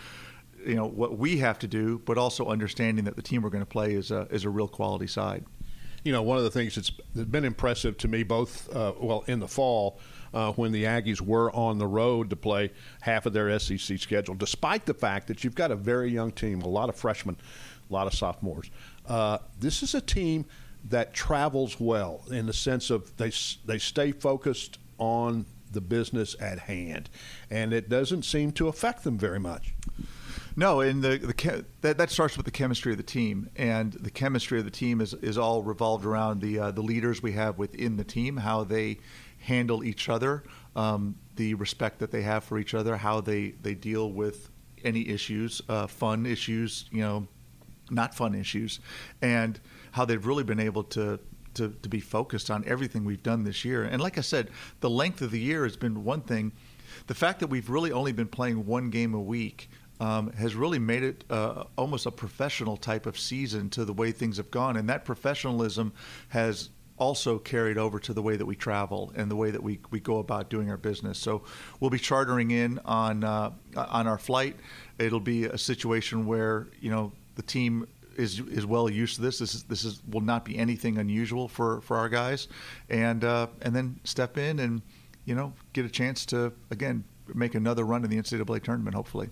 you 0.65 0.73
know, 0.73 0.87
what 0.87 1.19
we 1.19 1.37
have 1.37 1.59
to 1.59 1.67
do, 1.67 2.01
but 2.05 2.17
also 2.17 2.47
understanding 2.47 3.05
that 3.05 3.15
the 3.15 3.21
team 3.21 3.43
we're 3.43 3.51
going 3.51 3.63
to 3.63 3.69
play 3.69 3.93
is 3.93 4.09
a 4.09 4.27
is 4.31 4.43
a 4.43 4.49
real 4.49 4.67
quality 4.67 5.05
side. 5.05 5.45
You 6.03 6.11
know, 6.11 6.21
one 6.21 6.37
of 6.37 6.43
the 6.43 6.51
things 6.51 6.75
that's 6.75 6.89
been 6.89 7.45
impressive 7.45 7.97
to 7.99 8.07
me, 8.07 8.23
both 8.23 8.73
uh, 8.73 8.93
well 8.99 9.23
in 9.27 9.39
the 9.39 9.47
fall 9.47 9.99
uh, 10.33 10.51
when 10.53 10.71
the 10.71 10.83
Aggies 10.83 11.21
were 11.21 11.51
on 11.51 11.77
the 11.77 11.87
road 11.87 12.29
to 12.29 12.35
play 12.35 12.71
half 13.01 13.25
of 13.25 13.33
their 13.33 13.57
SEC 13.59 13.97
schedule, 13.99 14.35
despite 14.35 14.85
the 14.85 14.93
fact 14.93 15.27
that 15.27 15.43
you've 15.43 15.55
got 15.55 15.71
a 15.71 15.75
very 15.75 16.11
young 16.11 16.31
team, 16.31 16.61
a 16.61 16.67
lot 16.67 16.89
of 16.89 16.95
freshmen, 16.95 17.37
a 17.89 17.93
lot 17.93 18.07
of 18.07 18.13
sophomores. 18.13 18.69
Uh, 19.07 19.39
this 19.59 19.83
is 19.83 19.95
a 19.95 20.01
team 20.01 20.45
that 20.89 21.13
travels 21.13 21.79
well 21.79 22.21
in 22.31 22.45
the 22.45 22.53
sense 22.53 22.89
of 22.89 23.15
they 23.17 23.31
they 23.65 23.77
stay 23.77 24.11
focused 24.11 24.79
on 24.97 25.45
the 25.71 25.81
business 25.81 26.35
at 26.39 26.59
hand, 26.59 27.09
and 27.49 27.73
it 27.73 27.89
doesn't 27.89 28.23
seem 28.23 28.51
to 28.53 28.67
affect 28.67 29.03
them 29.03 29.17
very 29.17 29.39
much. 29.39 29.73
No, 30.59 30.81
and 30.81 31.03
the, 31.03 31.19
the 31.19 31.65
that, 31.81 31.99
that 31.99 32.09
starts 32.09 32.35
with 32.35 32.47
the 32.47 32.51
chemistry 32.51 32.91
of 32.91 32.97
the 32.97 33.03
team, 33.03 33.47
and 33.55 33.93
the 33.93 34.09
chemistry 34.09 34.57
of 34.57 34.65
the 34.65 34.71
team 34.71 35.01
is, 35.01 35.13
is 35.13 35.37
all 35.37 35.61
revolved 35.61 36.03
around 36.03 36.41
the 36.41 36.57
uh, 36.57 36.71
the 36.71 36.81
leaders 36.81 37.21
we 37.21 37.33
have 37.33 37.59
within 37.59 37.95
the 37.95 38.03
team, 38.03 38.37
how 38.37 38.63
they 38.63 38.97
handle 39.39 39.83
each 39.83 40.09
other, 40.09 40.43
um, 40.75 41.15
the 41.35 41.53
respect 41.53 41.99
that 41.99 42.09
they 42.09 42.23
have 42.23 42.43
for 42.43 42.57
each 42.57 42.73
other, 42.73 42.97
how 42.97 43.21
they, 43.21 43.49
they 43.61 43.75
deal 43.75 44.11
with 44.11 44.49
any 44.83 45.07
issues, 45.07 45.61
uh, 45.69 45.85
fun 45.85 46.25
issues, 46.25 46.85
you 46.91 47.01
know, 47.01 47.27
not 47.91 48.15
fun 48.15 48.33
issues, 48.33 48.79
and 49.21 49.59
how 49.91 50.05
they've 50.05 50.25
really 50.25 50.43
been 50.43 50.59
able 50.59 50.83
to, 50.83 51.19
to, 51.53 51.69
to 51.83 51.87
be 51.87 51.99
focused 51.99 52.49
on 52.49 52.63
everything 52.65 53.05
we've 53.05 53.21
done 53.21 53.43
this 53.43 53.63
year. 53.63 53.83
And 53.83 54.01
like 54.01 54.17
I 54.17 54.21
said, 54.21 54.49
the 54.79 54.89
length 54.89 55.21
of 55.21 55.29
the 55.29 55.39
year 55.39 55.63
has 55.65 55.77
been 55.77 56.03
one 56.03 56.21
thing. 56.21 56.51
The 57.05 57.15
fact 57.15 57.39
that 57.41 57.47
we've 57.47 57.69
really 57.69 57.91
only 57.91 58.11
been 58.11 58.27
playing 58.27 58.65
one 58.65 58.89
game 58.89 59.13
a 59.13 59.21
week 59.21 59.69
um, 59.99 60.31
has 60.33 60.55
really 60.55 60.79
made 60.79 61.03
it 61.03 61.23
uh, 61.29 61.63
almost 61.77 62.05
a 62.05 62.11
professional 62.11 62.77
type 62.77 63.05
of 63.05 63.17
season 63.17 63.69
to 63.71 63.85
the 63.85 63.93
way 63.93 64.11
things 64.11 64.37
have 64.37 64.51
gone. 64.51 64.77
And 64.77 64.89
that 64.89 65.05
professionalism 65.05 65.93
has 66.29 66.69
also 66.97 67.37
carried 67.37 67.77
over 67.77 67.99
to 67.99 68.13
the 68.13 68.21
way 68.21 68.35
that 68.35 68.45
we 68.45 68.55
travel 68.55 69.11
and 69.15 69.29
the 69.29 69.35
way 69.35 69.51
that 69.51 69.61
we, 69.61 69.79
we 69.91 69.99
go 69.99 70.17
about 70.17 70.49
doing 70.49 70.69
our 70.69 70.77
business. 70.77 71.17
So 71.17 71.43
we'll 71.79 71.89
be 71.89 71.99
chartering 71.99 72.51
in 72.51 72.79
on 72.85 73.23
uh, 73.23 73.51
on 73.75 74.07
our 74.07 74.17
flight. 74.17 74.55
It'll 74.97 75.19
be 75.19 75.45
a 75.45 75.57
situation 75.57 76.25
where 76.25 76.67
you 76.79 76.89
know 76.89 77.11
the 77.35 77.43
team 77.43 77.87
is 78.17 78.39
is 78.39 78.65
well 78.65 78.89
used 78.89 79.15
to 79.15 79.21
this. 79.21 79.39
This 79.39 79.53
is 79.53 79.63
this 79.63 79.83
is 79.83 80.01
will 80.09 80.21
not 80.21 80.43
be 80.43 80.57
anything 80.57 80.97
unusual 80.97 81.47
for, 81.47 81.81
for 81.81 81.97
our 81.97 82.09
guys, 82.09 82.47
and 82.89 83.23
uh, 83.23 83.47
and 83.61 83.75
then 83.75 83.99
step 84.03 84.37
in 84.37 84.59
and 84.59 84.81
you 85.25 85.35
know 85.35 85.53
get 85.73 85.85
a 85.85 85.89
chance 85.89 86.25
to 86.27 86.51
again 86.71 87.03
make 87.33 87.55
another 87.55 87.85
run 87.85 88.03
in 88.03 88.09
the 88.09 88.17
NCAA 88.17 88.63
tournament. 88.63 88.95
Hopefully. 88.95 89.29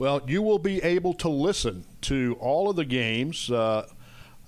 Well, 0.00 0.22
you 0.26 0.40
will 0.40 0.58
be 0.58 0.82
able 0.82 1.12
to 1.12 1.28
listen 1.28 1.84
to 2.00 2.34
all 2.40 2.70
of 2.70 2.76
the 2.76 2.86
games 2.86 3.50
uh, 3.50 3.86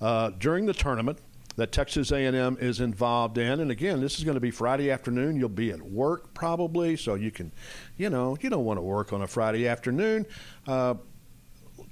uh 0.01 0.31
during 0.31 0.65
the 0.65 0.73
tournament 0.73 1.19
that 1.57 1.71
Texas 1.71 2.11
A&M 2.11 2.57
is 2.59 2.79
involved 2.79 3.37
in. 3.37 3.59
And 3.59 3.69
again, 3.69 4.01
this 4.01 4.17
is 4.17 4.23
going 4.23 4.33
to 4.33 4.41
be 4.41 4.49
Friday 4.49 4.89
afternoon. 4.89 5.35
You'll 5.35 5.49
be 5.49 5.69
at 5.69 5.79
work 5.79 6.33
probably, 6.33 6.97
so 6.97 7.13
you 7.13 7.29
can, 7.29 7.51
you 7.97 8.09
know, 8.09 8.35
you 8.41 8.49
don't 8.49 8.65
want 8.65 8.79
to 8.79 8.81
work 8.81 9.13
on 9.13 9.21
a 9.21 9.27
Friday 9.27 9.67
afternoon. 9.67 10.25
Uh, 10.65 10.95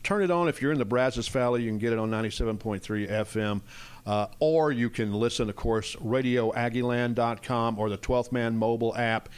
turn 0.02 0.24
it 0.24 0.32
on 0.32 0.48
if 0.48 0.60
you're 0.60 0.72
in 0.72 0.80
the 0.80 0.86
Brazos 0.86 1.28
Valley. 1.28 1.62
You 1.62 1.70
can 1.70 1.78
get 1.78 1.94
it 1.94 2.00
on 2.00 2.10
97.3 2.10 2.82
FM. 3.12 3.62
Uh, 4.08 4.26
or 4.40 4.72
you 4.72 4.90
can 4.90 5.14
listen, 5.14 5.52
of 5.52 5.56
course, 5.56 5.96
radioaggieland.com 5.98 7.78
or 7.78 7.90
the 7.92 8.00
12th 8.00 8.32
Man 8.32 8.58
mobile 8.58 8.98
app 8.98 9.30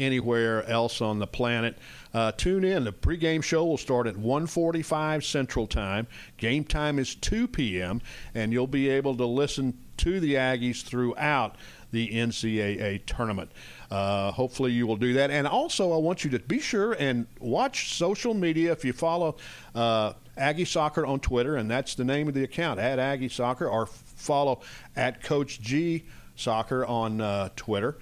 anywhere 0.00 0.68
else 0.68 1.00
on 1.00 1.18
the 1.18 1.26
planet. 1.26 1.76
Uh, 2.12 2.32
tune 2.32 2.64
in. 2.64 2.84
The 2.84 2.92
pregame 2.92 3.42
show 3.42 3.64
will 3.64 3.76
start 3.76 4.06
at 4.06 4.16
1:45 4.16 5.24
Central 5.24 5.66
Time. 5.66 6.06
Game 6.38 6.64
time 6.64 6.98
is 6.98 7.14
2 7.14 7.46
p.m. 7.46 8.00
and 8.34 8.52
you'll 8.52 8.66
be 8.66 8.88
able 8.88 9.16
to 9.16 9.26
listen 9.26 9.78
to 9.98 10.18
the 10.18 10.34
Aggies 10.34 10.82
throughout 10.82 11.56
the 11.92 12.08
NCAA 12.08 13.04
tournament. 13.06 13.50
Uh, 13.90 14.30
hopefully, 14.32 14.72
you 14.72 14.86
will 14.86 14.96
do 14.96 15.14
that. 15.14 15.30
And 15.30 15.46
also, 15.46 15.92
I 15.92 15.98
want 15.98 16.24
you 16.24 16.30
to 16.30 16.38
be 16.38 16.58
sure 16.58 16.92
and 16.92 17.26
watch 17.38 17.94
social 17.94 18.34
media. 18.34 18.72
If 18.72 18.84
you 18.84 18.92
follow 18.92 19.36
uh, 19.74 20.14
Aggie 20.36 20.64
Soccer 20.64 21.04
on 21.04 21.20
Twitter, 21.20 21.56
and 21.56 21.70
that's 21.70 21.94
the 21.94 22.04
name 22.04 22.28
of 22.28 22.34
the 22.34 22.44
account 22.44 22.80
at 22.80 22.98
Aggie 22.98 23.28
Soccer, 23.28 23.68
or 23.68 23.86
follow 23.86 24.60
at 24.96 25.22
Coach 25.22 25.60
G 25.60 26.04
Soccer 26.36 26.86
on 26.86 27.20
uh, 27.20 27.50
Twitter. 27.56 27.98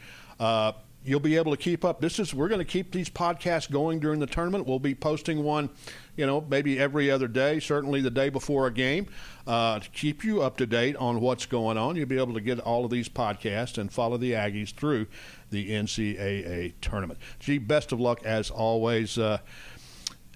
You'll 1.04 1.20
be 1.20 1.36
able 1.36 1.52
to 1.52 1.56
keep 1.56 1.84
up. 1.84 2.00
This 2.00 2.18
is 2.18 2.34
we're 2.34 2.48
going 2.48 2.58
to 2.58 2.64
keep 2.64 2.92
these 2.92 3.08
podcasts 3.08 3.70
going 3.70 4.00
during 4.00 4.20
the 4.20 4.26
tournament. 4.26 4.66
We'll 4.66 4.78
be 4.78 4.94
posting 4.94 5.42
one, 5.42 5.70
you 6.16 6.26
know, 6.26 6.44
maybe 6.50 6.78
every 6.78 7.10
other 7.10 7.28
day, 7.28 7.60
certainly 7.60 8.00
the 8.00 8.10
day 8.10 8.28
before 8.28 8.66
a 8.66 8.72
game, 8.72 9.06
uh, 9.46 9.78
to 9.78 9.88
keep 9.90 10.24
you 10.24 10.42
up 10.42 10.56
to 10.58 10.66
date 10.66 10.96
on 10.96 11.20
what's 11.20 11.46
going 11.46 11.78
on. 11.78 11.96
You'll 11.96 12.06
be 12.08 12.18
able 12.18 12.34
to 12.34 12.40
get 12.40 12.58
all 12.60 12.84
of 12.84 12.90
these 12.90 13.08
podcasts 13.08 13.78
and 13.78 13.92
follow 13.92 14.16
the 14.16 14.32
Aggies 14.32 14.74
through 14.74 15.06
the 15.50 15.70
NCAA 15.70 16.74
tournament. 16.80 17.20
Gee, 17.38 17.58
best 17.58 17.92
of 17.92 18.00
luck 18.00 18.22
as 18.24 18.50
always. 18.50 19.16
Uh, 19.16 19.38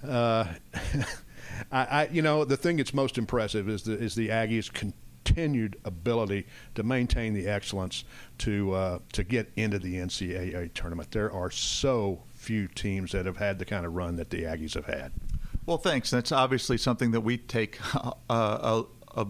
uh, 0.07 0.47
I, 1.71 1.85
I, 1.85 2.09
you 2.11 2.23
know, 2.23 2.45
the 2.45 2.57
thing 2.57 2.77
that's 2.77 2.95
most 2.95 3.19
impressive 3.19 3.69
is 3.69 3.83
the 3.83 3.93
is 3.93 4.15
the 4.15 4.29
Aggies. 4.29 4.73
Con- 4.73 4.95
continued 5.33 5.77
ability 5.85 6.47
to 6.75 6.83
maintain 6.83 7.35
the 7.35 7.47
excellence 7.47 8.05
to 8.39 8.73
uh, 8.73 8.99
to 9.13 9.25
get 9.25 9.51
into 9.57 9.79
the 9.79 9.97
NCAA 9.97 10.73
tournament. 10.75 11.11
There 11.11 11.33
are 11.33 11.51
so 11.51 12.23
few 12.35 12.69
teams 12.69 13.13
that 13.13 13.27
have 13.27 13.37
had 13.37 13.59
the 13.59 13.65
kind 13.65 13.87
of 13.87 13.95
run 13.95 14.17
that 14.17 14.31
the 14.31 14.43
Aggies 14.43 14.75
have 14.75 14.87
had. 14.87 15.13
Well, 15.65 15.79
thanks. 15.79 16.11
That's 16.11 16.33
obviously 16.33 16.77
something 16.77 17.13
that 17.13 17.21
we 17.21 17.39
take 17.39 17.79
uh, 17.95 18.13
a, 18.29 18.85
a, 19.17 19.27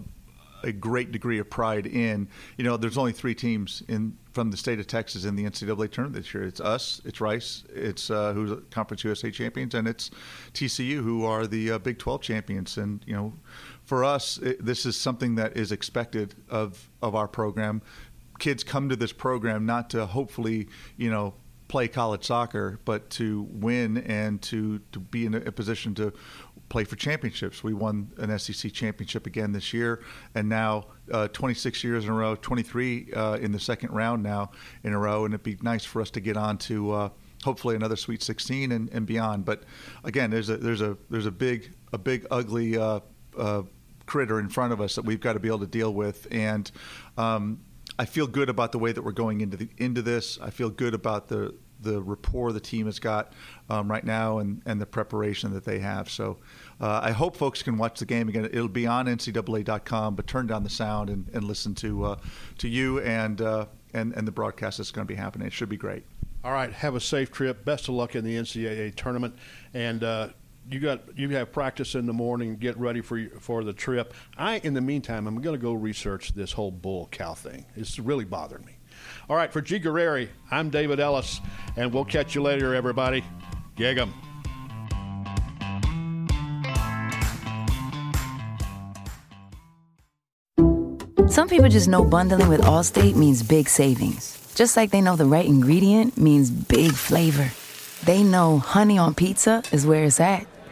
a, 0.62 0.73
great 0.73 1.12
degree 1.12 1.38
of 1.38 1.49
pride 1.49 1.87
in. 1.87 2.28
You 2.57 2.64
know, 2.64 2.76
there's 2.76 2.99
only 2.99 3.12
three 3.12 3.35
teams 3.35 3.83
in 3.88 4.16
from 4.33 4.50
the 4.50 4.57
state 4.57 4.81
of 4.81 4.87
Texas 4.87 5.25
in 5.25 5.37
the 5.37 5.45
NCAA 5.45 5.90
tournament 5.90 6.14
this 6.14 6.33
year. 6.33 6.45
It's 6.45 6.61
us, 6.61 7.02
it's 7.04 7.21
Rice, 7.21 7.64
it's 7.75 8.11
uh, 8.11 8.33
who's 8.33 8.59
Conference 8.71 9.04
USA 9.04 9.31
champions, 9.31 9.75
and 9.75 9.87
it's 9.87 10.11
TCU 10.54 11.02
who 11.02 11.25
are 11.25 11.47
the 11.47 11.73
uh, 11.73 11.78
Big 11.78 11.99
12 11.99 12.23
champions. 12.23 12.78
And 12.78 13.02
you 13.07 13.14
know, 13.14 13.35
for 13.85 14.04
us, 14.04 14.38
it, 14.38 14.64
this 14.64 14.87
is 14.87 14.97
something 14.97 15.35
that 15.37 15.57
is 15.57 15.73
expected 15.73 16.35
of 16.49 16.88
of 17.02 17.14
our 17.14 17.28
program. 17.28 17.83
Kids 18.38 18.64
come 18.64 18.88
to 18.88 18.97
this 18.97 19.12
program 19.12 19.66
not 19.66 19.90
to 19.90 20.07
hopefully, 20.07 20.69
you 20.97 21.11
know, 21.11 21.35
play 21.73 21.88
college 21.88 22.23
soccer, 22.23 22.79
but 22.85 23.09
to 23.09 23.49
win 23.50 23.97
and 23.97 24.43
to, 24.43 24.79
to 24.93 25.00
be 25.00 25.25
in 25.25 25.35
a, 25.35 25.38
a, 25.38 25.50
position 25.50 25.95
to 25.95 26.12
play 26.69 26.85
for 26.85 26.97
championships. 26.97 27.64
We 27.64 27.73
won 27.73 28.12
an 28.19 28.38
SEC 28.38 28.75
championship 28.75 29.26
again 29.26 29.52
this 29.52 29.73
year, 29.73 30.02
and 30.35 30.50
now 30.50 30.88
uh, 31.11 31.29
26 31.29 31.83
years 31.83 32.05
in 32.05 32.11
a 32.11 32.12
row, 32.12 32.35
23 32.35 33.14
uh, 33.14 33.38
in 33.41 33.52
the 33.52 33.59
second 33.59 33.91
round 33.91 34.23
now 34.23 34.50
in 34.85 34.93
a 34.93 34.99
row, 34.99 35.25
and 35.25 35.33
it'd 35.33 35.45
be 35.45 35.57
nice 35.62 35.83
for 35.83 36.02
us 36.02 36.11
to 36.11 36.21
get 36.21 36.37
on 36.37 36.59
to. 36.59 36.93
Uh, 36.93 37.09
hopefully 37.43 37.75
another 37.75 37.97
Sweet 37.97 38.23
16 38.23 38.71
and, 38.71 38.91
and 38.91 39.07
beyond, 39.07 39.47
but 39.47 39.62
again, 40.05 40.29
there's 40.29 40.50
a 40.50 40.59
there's 40.59 40.83
a 40.83 40.99
there's 41.09 41.26
a 41.26 41.33
big 41.33 41.73
a 41.95 41.99
big 41.99 42.26
ugly 42.31 42.76
uh, 42.76 43.00
uh, 43.38 43.62
critter 44.05 44.38
in 44.41 44.50
front 44.50 44.75
of 44.75 44.81
us 44.83 44.95
that 44.97 45.07
we've 45.07 45.21
got 45.21 45.33
to 45.33 45.41
be 45.41 45.49
able 45.49 45.61
to 45.61 45.67
deal 45.67 45.95
with. 45.95 46.29
And 46.31 46.71
um, 47.17 47.61
I 47.99 48.05
feel 48.05 48.27
good 48.27 48.49
about 48.49 48.73
the 48.73 48.79
way 48.79 48.93
that 48.93 49.03
we're 49.03 49.13
going 49.13 49.41
into 49.41 49.57
the, 49.57 49.69
into 49.77 50.03
this. 50.03 50.39
I 50.41 50.51
feel 50.51 50.71
good 50.71 50.95
about 50.95 51.29
the 51.29 51.55
the 51.83 52.01
rapport 52.01 52.53
the 52.53 52.61
team 52.61 52.87
has 52.87 52.99
got 52.99 53.33
um, 53.69 53.91
right 53.91 54.05
now 54.05 54.39
and, 54.39 54.63
and 54.67 54.81
the 54.81 54.87
preparation 54.87 55.53
that 55.53 55.65
they 55.65 55.81
have. 55.81 56.09
So 56.09 56.39
uh, 56.81 57.01
I 57.03 57.11
hope 57.11 57.37
folks 57.37 57.63
can 57.63 57.77
watch 57.77 57.99
the 57.99 58.07
game 58.07 58.29
again. 58.29 58.45
It'll 58.45 58.69
be 58.69 58.87
on 58.87 59.07
NCAA.com, 59.07 60.15
but 60.15 60.27
turn 60.27 60.47
down 60.47 60.63
the 60.63 60.71
sound 60.71 61.11
and, 61.11 61.29
and 61.35 61.45
listen 61.45 61.75
to 61.77 62.05
uh, 62.05 62.17
to 62.59 62.69
you 62.69 63.01
and, 63.01 63.41
uh, 63.41 63.67
and 63.93 64.13
and 64.15 64.27
the 64.27 64.33
broadcast 64.33 64.79
that's 64.79 64.91
going 64.91 65.07
to 65.07 65.13
be 65.13 65.19
happening. 65.19 65.47
It 65.47 65.53
should 65.53 65.69
be 65.69 65.77
great. 65.77 66.05
All 66.45 66.53
right, 66.53 66.73
have 66.73 66.97
a 66.97 67.01
safe 67.01 67.31
trip. 67.31 67.65
Best 67.65 67.89
of 67.89 67.95
luck 67.95 68.17
in 68.17 68.25
the 68.25 68.35
NCAA 68.35 68.97
tournament, 68.97 69.37
and 69.75 70.03
uh, 70.03 70.29
you 70.71 70.81
got 70.81 71.19
you 71.19 71.28
have 71.31 71.52
practice 71.52 71.95
in 71.95 72.07
the 72.07 72.12
morning. 72.12 72.57
Get 72.57 72.78
ready 72.78 73.00
for 73.00 73.28
for 73.40 73.64
the 73.64 73.73
trip. 73.73 74.14
I, 74.37 74.59
in 74.59 74.75
the 74.75 74.81
meantime, 74.81 75.26
I'm 75.26 75.40
going 75.40 75.59
to 75.59 75.62
go 75.62 75.73
research 75.73 76.35
this 76.35 76.52
whole 76.52 76.71
bull 76.71 77.09
cow 77.11 77.35
thing. 77.35 77.66
It's 77.76 77.99
really 77.99 78.25
bothering 78.25 78.64
me. 78.64 78.76
All 79.28 79.37
right, 79.37 79.52
for 79.52 79.61
G. 79.61 79.81
Guerrieri, 79.81 80.28
I'm 80.50 80.71
David 80.71 81.00
Ellis, 81.00 81.40
and 81.76 81.92
we'll 81.92 82.04
catch 82.04 82.35
you 82.35 82.42
later, 82.42 82.75
everybody. 82.75 83.25
Gig 83.76 83.99
'em. 83.99 84.12
Some 91.28 91.49
people 91.49 91.71
just 91.71 91.88
know 91.88 92.04
bundling 92.04 92.50
with 92.50 92.61
Allstate 92.61 93.16
means 93.16 93.42
big 93.42 93.66
savings. 93.66 94.52
Just 94.54 94.76
like 94.76 94.90
they 94.90 95.00
know 95.00 95.16
the 95.16 95.25
right 95.25 95.47
ingredient 95.47 96.19
means 96.19 96.50
big 96.50 96.92
flavor. 96.92 97.50
They 98.04 98.23
know 98.23 98.59
honey 98.59 98.99
on 98.99 99.14
pizza 99.14 99.62
is 99.73 99.87
where 99.87 100.04
it's 100.04 100.21
at, 100.21 100.47